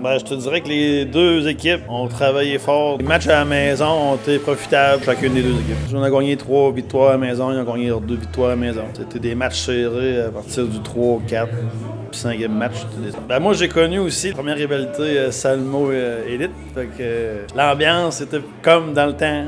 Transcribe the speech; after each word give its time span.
Ben, 0.00 0.18
je 0.18 0.24
te 0.24 0.34
dirais 0.34 0.60
que 0.60 0.68
les 0.68 1.04
deux 1.04 1.46
équipes 1.48 1.82
ont 1.88 2.08
travaillé 2.08 2.58
fort. 2.58 2.98
Les 2.98 3.04
matchs 3.04 3.26
à 3.28 3.38
la 3.38 3.44
maison 3.44 3.86
ont 3.86 4.16
été 4.16 4.38
profitables, 4.38 5.02
chacune 5.04 5.34
des 5.34 5.42
deux 5.42 5.54
équipes. 5.54 5.94
On 5.94 6.02
a 6.02 6.10
gagné 6.10 6.36
trois 6.36 6.72
victoires 6.72 7.10
à 7.10 7.12
la 7.12 7.18
maison, 7.18 7.52
ils 7.52 7.58
ont 7.58 7.64
gagné 7.64 7.92
deux 8.02 8.16
victoires 8.16 8.48
à 8.48 8.50
la 8.50 8.56
maison. 8.56 8.82
C'était 8.92 9.20
des 9.20 9.34
matchs 9.34 9.60
serrés 9.60 10.22
à 10.22 10.30
partir 10.30 10.66
du 10.66 10.80
3, 10.80 11.22
4, 11.28 11.48
puis 12.10 12.20
5e 12.20 12.48
match. 12.48 12.74
Ben, 13.28 13.38
moi, 13.38 13.54
j'ai 13.54 13.68
connu 13.68 13.98
aussi 14.00 14.28
la 14.28 14.34
première 14.34 14.56
rivalité 14.56 15.02
euh, 15.02 15.30
Salmo-Élite. 15.30 16.50
Euh, 16.50 16.74
fait 16.74 16.86
que 16.86 16.92
euh, 17.00 17.46
l'ambiance 17.56 18.20
était 18.20 18.40
comme 18.62 18.92
dans 18.92 19.06
le 19.06 19.14
temps. 19.14 19.44